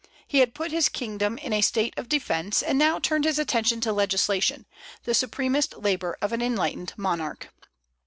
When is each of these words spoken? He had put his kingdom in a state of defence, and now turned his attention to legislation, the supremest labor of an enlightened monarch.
He 0.27 0.39
had 0.39 0.55
put 0.55 0.71
his 0.71 0.89
kingdom 0.89 1.37
in 1.37 1.53
a 1.53 1.61
state 1.61 1.93
of 1.95 2.09
defence, 2.09 2.63
and 2.63 2.79
now 2.79 2.97
turned 2.97 3.23
his 3.23 3.37
attention 3.37 3.79
to 3.81 3.93
legislation, 3.93 4.65
the 5.03 5.13
supremest 5.13 5.77
labor 5.77 6.17
of 6.23 6.33
an 6.33 6.41
enlightened 6.41 6.95
monarch. 6.97 7.53